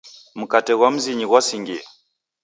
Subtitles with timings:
[0.39, 1.81] Mkate ghwa mzinyi ghwasingie.